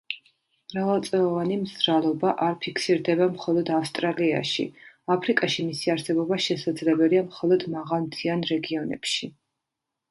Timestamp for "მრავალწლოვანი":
0.73-1.57